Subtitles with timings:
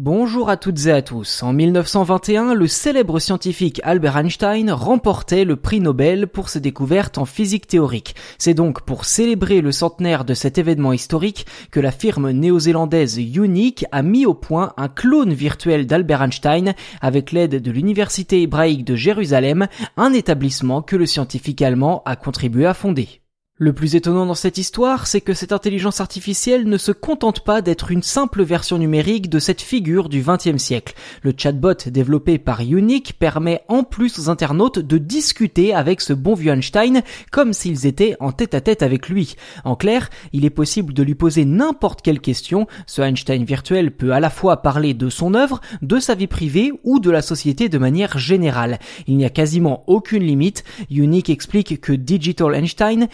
[0.00, 1.42] Bonjour à toutes et à tous.
[1.42, 7.24] En 1921, le célèbre scientifique Albert Einstein remportait le prix Nobel pour ses découvertes en
[7.24, 8.14] physique théorique.
[8.38, 13.86] C'est donc pour célébrer le centenaire de cet événement historique que la firme néo-zélandaise Unique
[13.90, 18.94] a mis au point un clone virtuel d'Albert Einstein avec l'aide de l'Université hébraïque de
[18.94, 23.20] Jérusalem, un établissement que le scientifique allemand a contribué à fonder.
[23.60, 27.60] Le plus étonnant dans cette histoire, c'est que cette intelligence artificielle ne se contente pas
[27.60, 30.94] d'être une simple version numérique de cette figure du XXe siècle.
[31.22, 36.34] Le chatbot développé par Unique permet en plus aux internautes de discuter avec ce bon
[36.34, 37.02] vieux Einstein
[37.32, 39.34] comme s'ils étaient en tête à tête avec lui.
[39.64, 42.68] En clair, il est possible de lui poser n'importe quelle question.
[42.86, 46.70] Ce Einstein virtuel peut à la fois parler de son œuvre, de sa vie privée
[46.84, 48.78] ou de la société de manière générale.
[49.08, 50.62] Il n'y a quasiment aucune limite.
[50.92, 53.08] Unique explique que Digital Einstein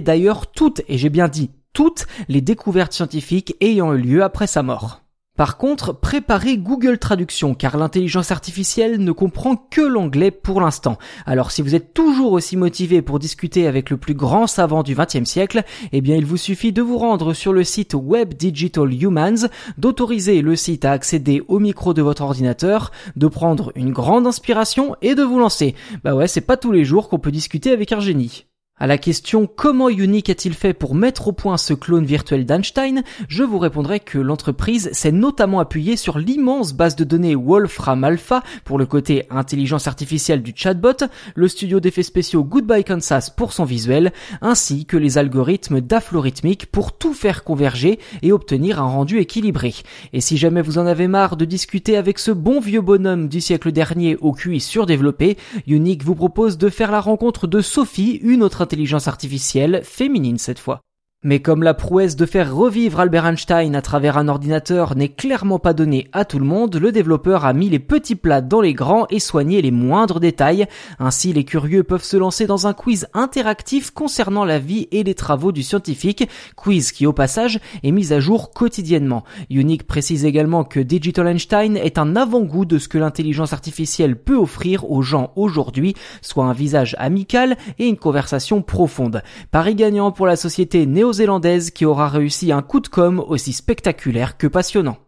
[0.00, 4.62] d'ailleurs toutes, et j'ai bien dit toutes, les découvertes scientifiques ayant eu lieu après sa
[4.62, 5.02] mort.
[5.36, 10.96] Par contre, préparez Google Traduction car l'intelligence artificielle ne comprend que l'anglais pour l'instant.
[11.26, 14.94] Alors si vous êtes toujours aussi motivé pour discuter avec le plus grand savant du
[14.94, 18.90] XXe siècle, eh bien il vous suffit de vous rendre sur le site Web Digital
[18.90, 24.26] Humans, d'autoriser le site à accéder au micro de votre ordinateur, de prendre une grande
[24.26, 25.74] inspiration et de vous lancer.
[26.02, 28.46] Bah ouais, c'est pas tous les jours qu'on peut discuter avec un génie.
[28.78, 33.04] À la question comment Unique a-t-il fait pour mettre au point ce clone virtuel d'Einstein,
[33.26, 38.42] je vous répondrai que l'entreprise s'est notamment appuyée sur l'immense base de données Wolfram Alpha
[38.66, 43.64] pour le côté intelligence artificielle du chatbot, le studio d'effets spéciaux Goodbye Kansas pour son
[43.64, 49.72] visuel, ainsi que les algorithmes d'aflorhythmique pour tout faire converger et obtenir un rendu équilibré.
[50.12, 53.40] Et si jamais vous en avez marre de discuter avec ce bon vieux bonhomme du
[53.40, 58.42] siècle dernier au QI surdéveloppé, Unique vous propose de faire la rencontre de Sophie, une
[58.42, 60.80] autre intelligence artificielle, féminine cette fois.
[61.28, 65.58] Mais comme la prouesse de faire revivre Albert Einstein à travers un ordinateur n'est clairement
[65.58, 68.74] pas donnée à tout le monde, le développeur a mis les petits plats dans les
[68.74, 70.68] grands et soigné les moindres détails.
[71.00, 75.14] Ainsi, les curieux peuvent se lancer dans un quiz interactif concernant la vie et les
[75.14, 79.24] travaux du scientifique, quiz qui au passage est mis à jour quotidiennement.
[79.50, 84.36] Unique précise également que Digital Einstein est un avant-goût de ce que l'intelligence artificielle peut
[84.36, 89.24] offrir aux gens aujourd'hui, soit un visage amical et une conversation profonde.
[89.50, 93.52] Paris gagnant pour la société néo zélandaise qui aura réussi un coup de com aussi
[93.52, 94.98] spectaculaire que passionnant.